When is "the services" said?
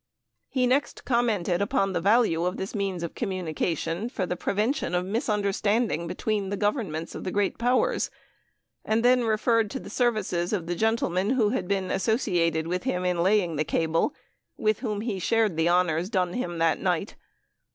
9.79-10.53